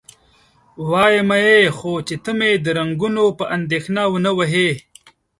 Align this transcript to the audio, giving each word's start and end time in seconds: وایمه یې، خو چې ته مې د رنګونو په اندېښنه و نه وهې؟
وایمه 0.89 1.37
یې، 1.47 1.59
خو 1.77 1.91
چې 2.07 2.15
ته 2.23 2.31
مې 2.39 2.51
د 2.65 2.67
رنګونو 2.79 3.23
په 3.39 3.45
اندېښنه 3.55 4.01
و 4.07 4.13
نه 4.25 4.31
وهې؟ 4.37 4.69